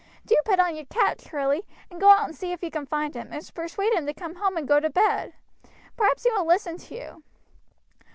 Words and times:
Do 0.25 0.35
put 0.45 0.59
on 0.59 0.75
your 0.75 0.85
cap, 0.85 1.19
Charlie, 1.19 1.61
and 1.91 2.01
go 2.01 2.09
out 2.09 2.25
and 2.27 2.35
see 2.35 2.51
if 2.51 2.63
you 2.63 2.71
can 2.71 2.87
find 2.87 3.13
him, 3.13 3.27
and 3.31 3.51
persuade 3.53 3.93
him 3.93 4.07
to 4.07 4.15
come 4.15 4.33
home 4.37 4.57
and 4.57 4.67
go 4.67 4.79
to 4.79 4.89
bed; 4.89 5.33
perhaps 5.95 6.23
he 6.23 6.31
will 6.31 6.47
listen 6.47 6.77
to 6.77 6.95
you." 6.95 7.23